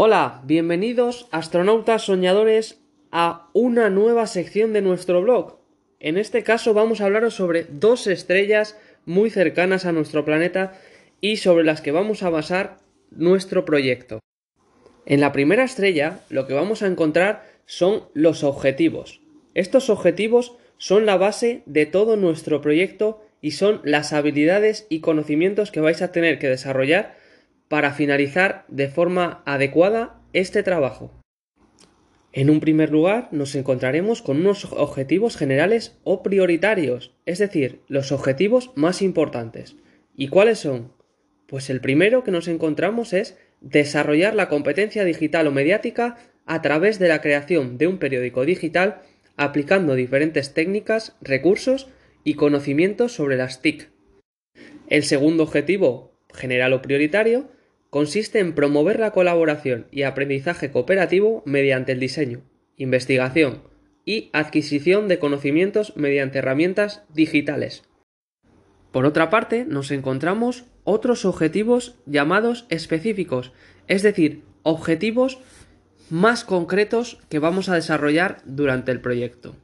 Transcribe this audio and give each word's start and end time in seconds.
Hola, 0.00 0.42
bienvenidos 0.44 1.26
astronautas 1.32 2.02
soñadores 2.02 2.80
a 3.10 3.50
una 3.52 3.90
nueva 3.90 4.28
sección 4.28 4.72
de 4.72 4.80
nuestro 4.80 5.22
blog. 5.22 5.58
En 5.98 6.16
este 6.16 6.44
caso 6.44 6.72
vamos 6.72 7.00
a 7.00 7.06
hablaros 7.06 7.34
sobre 7.34 7.66
dos 7.68 8.06
estrellas 8.06 8.78
muy 9.06 9.28
cercanas 9.28 9.86
a 9.86 9.90
nuestro 9.90 10.24
planeta 10.24 10.78
y 11.20 11.38
sobre 11.38 11.64
las 11.64 11.80
que 11.80 11.90
vamos 11.90 12.22
a 12.22 12.30
basar 12.30 12.76
nuestro 13.10 13.64
proyecto. 13.64 14.20
En 15.04 15.18
la 15.18 15.32
primera 15.32 15.64
estrella 15.64 16.20
lo 16.30 16.46
que 16.46 16.54
vamos 16.54 16.82
a 16.82 16.86
encontrar 16.86 17.50
son 17.66 18.04
los 18.14 18.44
objetivos. 18.44 19.20
Estos 19.54 19.90
objetivos 19.90 20.54
son 20.76 21.06
la 21.06 21.16
base 21.16 21.64
de 21.66 21.86
todo 21.86 22.16
nuestro 22.16 22.60
proyecto 22.60 23.20
y 23.42 23.50
son 23.50 23.80
las 23.82 24.12
habilidades 24.12 24.86
y 24.90 25.00
conocimientos 25.00 25.72
que 25.72 25.80
vais 25.80 26.02
a 26.02 26.12
tener 26.12 26.38
que 26.38 26.48
desarrollar 26.48 27.17
para 27.68 27.92
finalizar 27.92 28.64
de 28.68 28.88
forma 28.88 29.42
adecuada 29.44 30.20
este 30.32 30.62
trabajo. 30.62 31.12
En 32.32 32.50
un 32.50 32.60
primer 32.60 32.90
lugar, 32.90 33.28
nos 33.32 33.54
encontraremos 33.54 34.22
con 34.22 34.38
unos 34.40 34.64
objetivos 34.72 35.36
generales 35.36 35.98
o 36.04 36.22
prioritarios, 36.22 37.14
es 37.26 37.38
decir, 37.38 37.80
los 37.88 38.12
objetivos 38.12 38.70
más 38.74 39.02
importantes. 39.02 39.76
¿Y 40.14 40.28
cuáles 40.28 40.58
son? 40.58 40.92
Pues 41.46 41.70
el 41.70 41.80
primero 41.80 42.24
que 42.24 42.30
nos 42.30 42.48
encontramos 42.48 43.12
es 43.12 43.38
desarrollar 43.60 44.34
la 44.34 44.48
competencia 44.48 45.04
digital 45.04 45.46
o 45.46 45.52
mediática 45.52 46.16
a 46.44 46.62
través 46.62 46.98
de 46.98 47.08
la 47.08 47.20
creación 47.20 47.78
de 47.78 47.86
un 47.86 47.98
periódico 47.98 48.44
digital 48.44 49.02
aplicando 49.36 49.94
diferentes 49.94 50.52
técnicas, 50.52 51.16
recursos 51.20 51.88
y 52.24 52.34
conocimientos 52.34 53.12
sobre 53.12 53.36
las 53.36 53.62
TIC. 53.62 53.90
El 54.88 55.04
segundo 55.04 55.44
objetivo, 55.44 56.18
general 56.34 56.72
o 56.72 56.82
prioritario, 56.82 57.48
consiste 57.90 58.38
en 58.38 58.54
promover 58.54 59.00
la 59.00 59.12
colaboración 59.12 59.86
y 59.90 60.02
aprendizaje 60.02 60.70
cooperativo 60.70 61.42
mediante 61.46 61.92
el 61.92 62.00
diseño, 62.00 62.42
investigación 62.76 63.62
y 64.04 64.30
adquisición 64.32 65.08
de 65.08 65.18
conocimientos 65.18 65.96
mediante 65.96 66.38
herramientas 66.38 67.02
digitales. 67.12 67.84
Por 68.92 69.04
otra 69.04 69.30
parte, 69.30 69.64
nos 69.64 69.90
encontramos 69.90 70.64
otros 70.84 71.24
objetivos 71.24 71.96
llamados 72.06 72.66
específicos, 72.70 73.52
es 73.86 74.02
decir, 74.02 74.42
objetivos 74.62 75.38
más 76.10 76.44
concretos 76.44 77.18
que 77.28 77.38
vamos 77.38 77.68
a 77.68 77.74
desarrollar 77.74 78.40
durante 78.46 78.92
el 78.92 79.00
proyecto. 79.00 79.56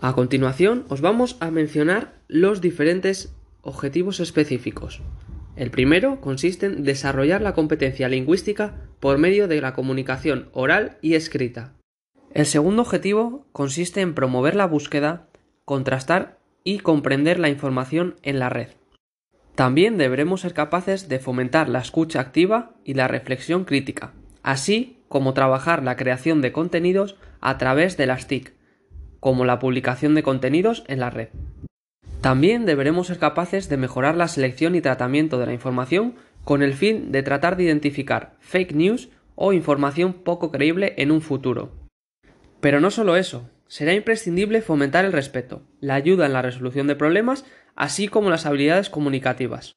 A 0.00 0.12
continuación, 0.12 0.84
os 0.88 1.00
vamos 1.00 1.38
a 1.40 1.50
mencionar 1.50 2.12
los 2.28 2.60
diferentes 2.60 3.34
objetivos 3.62 4.20
específicos. 4.20 5.00
El 5.56 5.70
primero 5.70 6.20
consiste 6.20 6.66
en 6.66 6.84
desarrollar 6.84 7.40
la 7.40 7.54
competencia 7.54 8.08
lingüística 8.08 8.74
por 9.00 9.16
medio 9.16 9.48
de 9.48 9.60
la 9.62 9.72
comunicación 9.72 10.50
oral 10.52 10.98
y 11.00 11.14
escrita. 11.14 11.72
El 12.32 12.44
segundo 12.44 12.82
objetivo 12.82 13.46
consiste 13.52 14.02
en 14.02 14.14
promover 14.14 14.54
la 14.54 14.66
búsqueda, 14.66 15.28
contrastar 15.64 16.38
y 16.62 16.80
comprender 16.80 17.38
la 17.38 17.48
información 17.48 18.16
en 18.22 18.38
la 18.38 18.50
red. 18.50 18.68
También 19.54 19.96
deberemos 19.96 20.42
ser 20.42 20.52
capaces 20.52 21.08
de 21.08 21.18
fomentar 21.18 21.70
la 21.70 21.78
escucha 21.78 22.20
activa 22.20 22.74
y 22.84 22.92
la 22.92 23.08
reflexión 23.08 23.64
crítica, 23.64 24.12
así 24.42 24.98
como 25.08 25.32
trabajar 25.32 25.82
la 25.82 25.96
creación 25.96 26.42
de 26.42 26.52
contenidos 26.52 27.16
a 27.40 27.56
través 27.56 27.96
de 27.96 28.06
las 28.06 28.26
TIC, 28.26 28.52
como 29.20 29.46
la 29.46 29.58
publicación 29.58 30.14
de 30.14 30.22
contenidos 30.22 30.84
en 30.88 31.00
la 31.00 31.08
red. 31.08 31.28
También 32.26 32.66
deberemos 32.66 33.06
ser 33.06 33.20
capaces 33.20 33.68
de 33.68 33.76
mejorar 33.76 34.16
la 34.16 34.26
selección 34.26 34.74
y 34.74 34.80
tratamiento 34.80 35.38
de 35.38 35.46
la 35.46 35.52
información 35.52 36.16
con 36.42 36.64
el 36.64 36.74
fin 36.74 37.12
de 37.12 37.22
tratar 37.22 37.56
de 37.56 37.62
identificar 37.62 38.34
fake 38.40 38.72
news 38.72 39.10
o 39.36 39.52
información 39.52 40.12
poco 40.12 40.50
creíble 40.50 40.94
en 40.96 41.12
un 41.12 41.20
futuro. 41.20 41.70
Pero 42.58 42.80
no 42.80 42.90
solo 42.90 43.14
eso, 43.14 43.48
será 43.68 43.94
imprescindible 43.94 44.60
fomentar 44.60 45.04
el 45.04 45.12
respeto, 45.12 45.62
la 45.78 45.94
ayuda 45.94 46.26
en 46.26 46.32
la 46.32 46.42
resolución 46.42 46.88
de 46.88 46.96
problemas, 46.96 47.44
así 47.76 48.08
como 48.08 48.28
las 48.28 48.44
habilidades 48.44 48.90
comunicativas. 48.90 49.76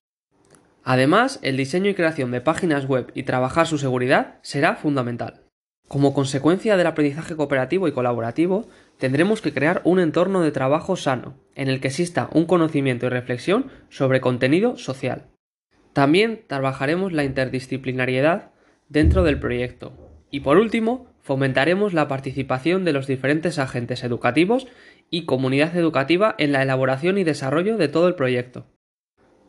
Además, 0.84 1.38
el 1.44 1.56
diseño 1.56 1.92
y 1.92 1.94
creación 1.94 2.32
de 2.32 2.42
páginas 2.42 2.88
web 2.88 3.12
y 3.14 3.26
trabajar 3.26 3.68
su 3.68 3.78
seguridad 3.78 4.40
será 4.42 4.76
fundamental. 4.76 5.44
Como 5.90 6.14
consecuencia 6.14 6.78
del 6.78 6.86
aprendizaje 6.86 7.36
cooperativo 7.36 7.88
y 7.88 7.92
colaborativo, 7.92 8.68
tendremos 9.00 9.42
que 9.42 9.52
crear 9.52 9.82
un 9.86 10.00
entorno 10.00 10.42
de 10.42 10.52
trabajo 10.52 10.96
sano, 10.96 11.34
en 11.56 11.68
el 11.68 11.82
que 11.82 11.88
exista 11.88 12.30
un 12.32 12.46
conocimiento 12.46 13.08
y 13.08 13.10
reflexión 13.10 13.72
sobre 13.90 14.22
contenido 14.22 14.78
social. 14.78 15.26
También 15.94 16.44
trabajaremos 16.46 17.12
la 17.12 17.24
interdisciplinariedad 17.24 18.52
dentro 18.88 19.24
del 19.24 19.40
proyecto. 19.40 19.92
Y 20.30 20.42
por 20.42 20.60
último, 20.60 21.08
fomentaremos 21.22 21.94
la 21.94 22.08
participación 22.08 22.86
de 22.86 22.94
los 22.94 23.08
diferentes 23.08 23.58
agentes 23.58 24.04
educativos 24.04 24.68
y 25.10 25.26
comunidad 25.26 25.76
educativa 25.76 26.36
en 26.38 26.52
la 26.52 26.62
elaboración 26.62 27.18
y 27.18 27.24
desarrollo 27.24 27.78
de 27.78 27.88
todo 27.88 28.08
el 28.08 28.14
proyecto. 28.14 28.68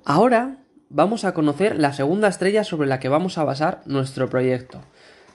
Ahora 0.07 0.65
vamos 0.89 1.27
a 1.27 1.35
conocer 1.35 1.79
la 1.79 1.93
segunda 1.93 2.29
estrella 2.29 2.65
sobre 2.65 2.89
la 2.89 2.99
que 2.99 3.11
vamos 3.11 3.37
a 3.37 3.45
basar 3.45 3.83
nuestro 3.85 4.31
proyecto, 4.31 4.81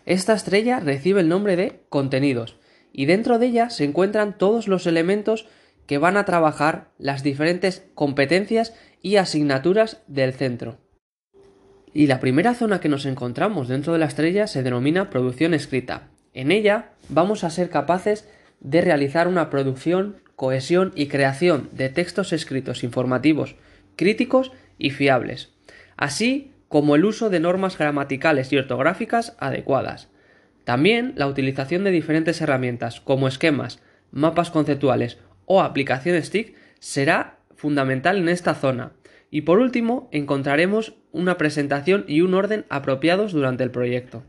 esta 0.05 0.33
estrella 0.33 0.79
recibe 0.79 1.21
el 1.21 1.29
nombre 1.29 1.55
de 1.55 1.81
contenidos 1.89 2.57
y 2.91 3.05
dentro 3.05 3.39
de 3.39 3.47
ella 3.47 3.69
se 3.69 3.83
encuentran 3.83 4.37
todos 4.37 4.67
los 4.67 4.87
elementos 4.87 5.47
que 5.87 5.97
van 5.97 6.17
a 6.17 6.25
trabajar 6.25 6.91
las 6.97 7.23
diferentes 7.23 7.85
competencias 7.93 8.73
y 9.01 9.17
asignaturas 9.17 10.01
del 10.07 10.33
centro. 10.33 10.77
Y 11.93 12.07
la 12.07 12.19
primera 12.19 12.53
zona 12.53 12.79
que 12.79 12.89
nos 12.89 13.05
encontramos 13.05 13.67
dentro 13.67 13.93
de 13.93 13.99
la 13.99 14.05
estrella 14.05 14.47
se 14.47 14.63
denomina 14.63 15.09
producción 15.09 15.53
escrita. 15.53 16.09
En 16.33 16.51
ella 16.51 16.91
vamos 17.09 17.43
a 17.43 17.49
ser 17.49 17.69
capaces 17.69 18.27
de 18.59 18.81
realizar 18.81 19.27
una 19.27 19.49
producción, 19.49 20.17
cohesión 20.35 20.91
y 20.95 21.07
creación 21.07 21.69
de 21.71 21.89
textos 21.89 22.33
escritos 22.33 22.83
informativos, 22.83 23.55
críticos 23.95 24.51
y 24.77 24.89
fiables, 24.89 25.53
así 25.95 26.54
como 26.67 26.95
el 26.95 27.05
uso 27.05 27.29
de 27.29 27.39
normas 27.39 27.77
gramaticales 27.77 28.51
y 28.51 28.57
ortográficas 28.57 29.35
adecuadas. 29.39 30.09
También 30.63 31.13
la 31.15 31.27
utilización 31.27 31.83
de 31.83 31.91
diferentes 31.91 32.41
herramientas 32.41 32.99
como 32.99 33.27
esquemas, 33.27 33.81
mapas 34.11 34.49
conceptuales 34.49 35.19
o 35.45 35.61
aplicaciones 35.61 36.31
TIC 36.31 36.55
será 36.79 37.37
fundamental 37.55 38.17
en 38.17 38.29
esta 38.29 38.55
zona. 38.55 38.93
Y 39.29 39.41
por 39.41 39.59
último, 39.59 40.09
encontraremos 40.11 40.95
una 41.11 41.37
presentación 41.37 42.05
y 42.07 42.21
un 42.21 42.33
orden 42.33 42.65
apropiados 42.69 43.31
durante 43.31 43.63
el 43.63 43.71
proyecto. 43.71 44.23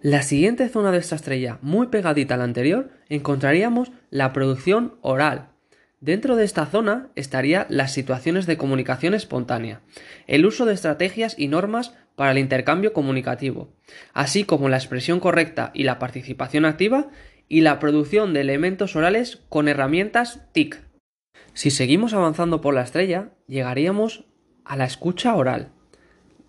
La 0.00 0.22
siguiente 0.22 0.68
zona 0.68 0.92
de 0.92 0.98
esta 0.98 1.16
estrella, 1.16 1.58
muy 1.62 1.88
pegadita 1.88 2.34
a 2.34 2.38
la 2.38 2.44
anterior, 2.44 2.90
encontraríamos 3.08 3.92
la 4.10 4.32
producción 4.32 4.94
oral, 5.00 5.48
Dentro 6.00 6.36
de 6.36 6.44
esta 6.44 6.66
zona 6.66 7.08
estaría 7.14 7.66
las 7.70 7.92
situaciones 7.92 8.46
de 8.46 8.58
comunicación 8.58 9.14
espontánea, 9.14 9.80
el 10.26 10.44
uso 10.44 10.66
de 10.66 10.74
estrategias 10.74 11.34
y 11.38 11.48
normas 11.48 11.94
para 12.16 12.32
el 12.32 12.38
intercambio 12.38 12.92
comunicativo, 12.92 13.72
así 14.12 14.44
como 14.44 14.68
la 14.68 14.76
expresión 14.76 15.20
correcta 15.20 15.70
y 15.72 15.84
la 15.84 15.98
participación 15.98 16.66
activa 16.66 17.08
y 17.48 17.62
la 17.62 17.78
producción 17.78 18.34
de 18.34 18.42
elementos 18.42 18.94
orales 18.94 19.42
con 19.48 19.68
herramientas 19.68 20.42
TIC. 20.52 20.82
Si 21.54 21.70
seguimos 21.70 22.12
avanzando 22.12 22.60
por 22.60 22.74
la 22.74 22.82
estrella, 22.82 23.30
llegaríamos 23.46 24.24
a 24.66 24.76
la 24.76 24.84
escucha 24.84 25.34
oral. 25.34 25.70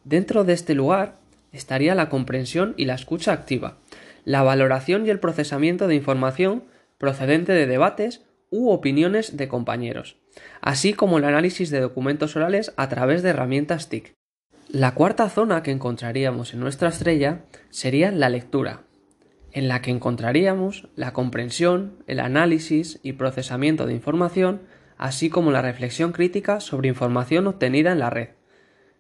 Dentro 0.03 0.43
de 0.43 0.53
este 0.53 0.73
lugar 0.73 1.19
estaría 1.53 1.95
la 1.95 2.09
comprensión 2.09 2.73
y 2.75 2.83
la 2.83 2.95
escucha 2.95 3.31
activa, 3.31 3.77
la 4.25 4.43
valoración 4.43 5.05
y 5.05 5.09
el 5.09 5.21
procesamiento 5.21 5.87
de 5.87 5.95
información 5.95 6.65
procedente 6.97 7.53
de 7.53 7.67
debates 7.67 8.26
u 8.49 8.69
opiniones 8.69 9.37
de 9.37 9.47
compañeros, 9.47 10.17
así 10.61 10.93
como 10.93 11.17
el 11.17 11.25
análisis 11.25 11.69
de 11.69 11.79
documentos 11.79 12.35
orales 12.35 12.73
a 12.77 12.89
través 12.89 13.23
de 13.23 13.29
herramientas 13.29 13.89
TIC. 13.89 14.13
La 14.69 14.93
cuarta 14.93 15.29
zona 15.29 15.63
que 15.63 15.71
encontraríamos 15.71 16.53
en 16.53 16.59
nuestra 16.59 16.89
estrella 16.89 17.45
sería 17.69 18.11
la 18.11 18.29
lectura, 18.29 18.83
en 19.51 19.67
la 19.67 19.81
que 19.81 19.91
encontraríamos 19.91 20.89
la 20.95 21.13
comprensión, 21.13 22.03
el 22.05 22.19
análisis 22.19 22.99
y 23.01 23.13
procesamiento 23.13 23.85
de 23.85 23.93
información, 23.93 24.61
así 24.97 25.29
como 25.29 25.51
la 25.51 25.61
reflexión 25.61 26.11
crítica 26.11 26.59
sobre 26.59 26.89
información 26.89 27.47
obtenida 27.47 27.91
en 27.91 27.99
la 27.99 28.09
red. 28.09 28.29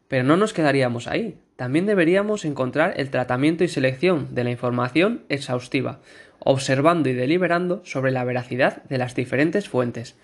Pero 0.07 0.23
no 0.23 0.37
nos 0.37 0.53
quedaríamos 0.53 1.07
ahí, 1.07 1.37
también 1.57 1.87
deberíamos 1.87 2.45
encontrar 2.45 2.93
el 2.97 3.09
tratamiento 3.09 3.63
y 3.63 3.67
selección 3.67 4.33
de 4.33 4.43
la 4.43 4.51
información 4.51 5.23
exhaustiva, 5.27 5.99
observando 6.39 7.09
y 7.09 7.13
deliberando 7.13 7.81
sobre 7.83 8.11
la 8.11 8.23
veracidad 8.23 8.83
de 8.83 8.99
las 8.99 9.15
diferentes 9.15 9.67
fuentes. 9.67 10.15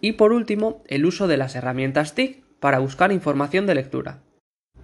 Y 0.00 0.12
por 0.12 0.32
último, 0.32 0.82
el 0.88 1.06
uso 1.06 1.28
de 1.28 1.36
las 1.36 1.54
herramientas 1.54 2.14
TIC 2.16 2.42
para 2.58 2.80
buscar 2.80 3.12
información 3.12 3.64
de 3.66 3.76
lectura. 3.76 4.18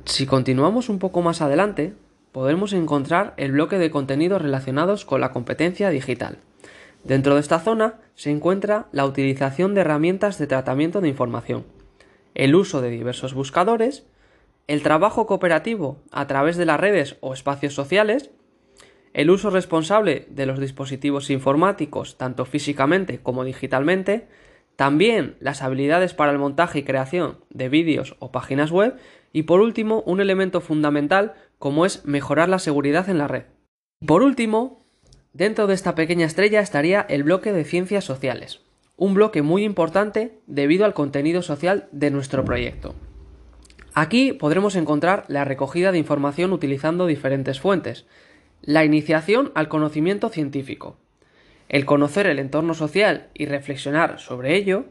Si 0.04 0.24
continuamos 0.24 0.88
un 0.88 1.00
poco 1.00 1.20
más 1.20 1.42
adelante, 1.42 1.94
podremos 2.30 2.72
encontrar 2.72 3.34
el 3.36 3.50
bloque 3.50 3.78
de 3.78 3.90
contenidos 3.90 4.40
relacionados 4.40 5.04
con 5.04 5.20
la 5.20 5.32
competencia 5.32 5.90
digital. 5.90 6.38
Dentro 7.02 7.34
de 7.34 7.40
esta 7.40 7.58
zona 7.58 7.94
se 8.14 8.30
encuentra 8.30 8.86
la 8.92 9.04
utilización 9.04 9.74
de 9.74 9.80
herramientas 9.80 10.38
de 10.38 10.46
tratamiento 10.46 11.00
de 11.00 11.08
información, 11.08 11.64
el 12.36 12.54
uso 12.54 12.80
de 12.80 12.90
diversos 12.90 13.34
buscadores, 13.34 14.06
el 14.68 14.82
trabajo 14.82 15.26
cooperativo 15.26 15.98
a 16.12 16.26
través 16.26 16.56
de 16.56 16.66
las 16.66 16.78
redes 16.78 17.16
o 17.20 17.32
espacios 17.32 17.74
sociales, 17.74 18.30
el 19.14 19.30
uso 19.30 19.50
responsable 19.50 20.26
de 20.28 20.46
los 20.46 20.60
dispositivos 20.60 21.30
informáticos, 21.30 22.18
tanto 22.18 22.44
físicamente 22.44 23.18
como 23.18 23.44
digitalmente, 23.44 24.28
también 24.76 25.36
las 25.40 25.62
habilidades 25.62 26.14
para 26.14 26.30
el 26.30 26.38
montaje 26.38 26.80
y 26.80 26.82
creación 26.84 27.38
de 27.50 27.68
vídeos 27.68 28.14
o 28.20 28.30
páginas 28.30 28.70
web 28.70 28.96
y 29.32 29.44
por 29.44 29.60
último 29.60 30.02
un 30.06 30.20
elemento 30.20 30.60
fundamental 30.60 31.34
como 31.58 31.84
es 31.84 32.04
mejorar 32.04 32.48
la 32.48 32.58
seguridad 32.58 33.08
en 33.08 33.18
la 33.18 33.26
red. 33.26 33.44
Por 34.06 34.22
último, 34.22 34.84
dentro 35.32 35.66
de 35.66 35.74
esta 35.74 35.94
pequeña 35.94 36.26
estrella 36.26 36.60
estaría 36.60 37.00
el 37.00 37.24
bloque 37.24 37.52
de 37.52 37.64
ciencias 37.64 38.04
sociales, 38.04 38.60
un 38.96 39.14
bloque 39.14 39.40
muy 39.42 39.64
importante 39.64 40.38
debido 40.46 40.84
al 40.84 40.94
contenido 40.94 41.40
social 41.42 41.88
de 41.90 42.10
nuestro 42.10 42.44
proyecto. 42.44 42.94
Aquí 44.00 44.32
podremos 44.32 44.76
encontrar 44.76 45.24
la 45.26 45.44
recogida 45.44 45.90
de 45.90 45.98
información 45.98 46.52
utilizando 46.52 47.08
diferentes 47.08 47.58
fuentes, 47.58 48.06
la 48.62 48.84
iniciación 48.84 49.50
al 49.56 49.68
conocimiento 49.68 50.28
científico, 50.28 50.98
el 51.68 51.84
conocer 51.84 52.28
el 52.28 52.38
entorno 52.38 52.74
social 52.74 53.26
y 53.34 53.46
reflexionar 53.46 54.20
sobre 54.20 54.54
ello, 54.54 54.84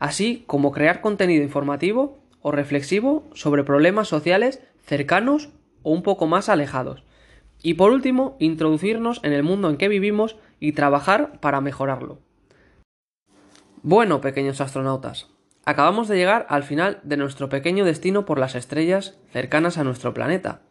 así 0.00 0.42
como 0.48 0.72
crear 0.72 1.00
contenido 1.00 1.44
informativo 1.44 2.18
o 2.40 2.50
reflexivo 2.50 3.30
sobre 3.32 3.62
problemas 3.62 4.08
sociales 4.08 4.60
cercanos 4.84 5.50
o 5.84 5.92
un 5.92 6.02
poco 6.02 6.26
más 6.26 6.48
alejados. 6.48 7.04
Y 7.62 7.74
por 7.74 7.92
último, 7.92 8.36
introducirnos 8.40 9.20
en 9.22 9.34
el 9.34 9.44
mundo 9.44 9.70
en 9.70 9.76
que 9.76 9.86
vivimos 9.86 10.34
y 10.58 10.72
trabajar 10.72 11.38
para 11.38 11.60
mejorarlo. 11.60 12.18
Bueno, 13.84 14.20
pequeños 14.20 14.60
astronautas, 14.60 15.31
acabamos 15.64 16.08
de 16.08 16.16
llegar 16.16 16.46
al 16.48 16.62
final 16.62 17.00
de 17.02 17.16
nuestro 17.16 17.48
pequeño 17.48 17.84
destino 17.84 18.24
por 18.24 18.38
las 18.38 18.54
estrellas 18.54 19.18
cercanas 19.32 19.78
a 19.78 19.84
nuestro 19.84 20.14
planeta. 20.14 20.62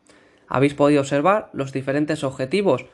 Habéis 0.48 0.74
podido 0.74 1.02
observar 1.02 1.50
los 1.54 1.72
diferentes 1.72 2.24
objetivos 2.24 2.86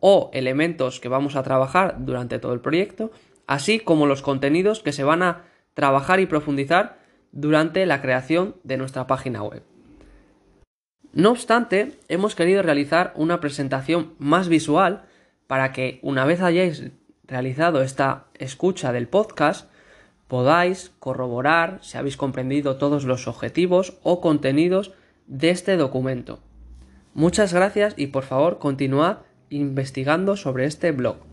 o 0.00 0.30
elementos 0.32 0.98
que 0.98 1.08
vamos 1.08 1.36
a 1.36 1.42
trabajar 1.42 1.96
durante 2.00 2.38
todo 2.38 2.54
el 2.54 2.60
proyecto, 2.60 3.10
así 3.46 3.78
como 3.80 4.06
los 4.06 4.22
contenidos 4.22 4.80
que 4.80 4.92
se 4.92 5.04
van 5.04 5.22
a 5.22 5.44
trabajar 5.74 6.20
y 6.20 6.26
profundizar 6.26 6.98
durante 7.32 7.86
la 7.86 8.02
creación 8.02 8.56
de 8.62 8.76
nuestra 8.76 9.06
página 9.06 9.42
web. 9.42 9.62
No 11.12 11.30
obstante, 11.30 11.92
hemos 12.08 12.34
querido 12.34 12.62
realizar 12.62 13.12
una 13.16 13.40
presentación 13.40 14.14
más 14.18 14.48
visual 14.48 15.04
para 15.46 15.72
que 15.72 15.98
una 16.02 16.24
vez 16.24 16.40
hayáis 16.40 16.90
realizado 17.24 17.82
esta 17.82 18.26
escucha 18.34 18.92
del 18.92 19.08
podcast, 19.08 19.70
podáis 20.32 20.92
corroborar 20.98 21.78
si 21.82 21.98
habéis 21.98 22.16
comprendido 22.16 22.76
todos 22.78 23.04
los 23.04 23.28
objetivos 23.28 23.98
o 24.02 24.22
contenidos 24.22 24.92
de 25.26 25.50
este 25.50 25.76
documento. 25.76 26.38
Muchas 27.12 27.52
gracias 27.52 27.92
y 27.98 28.06
por 28.06 28.22
favor 28.22 28.58
continuad 28.58 29.18
investigando 29.50 30.38
sobre 30.38 30.64
este 30.64 30.90
blog. 30.90 31.26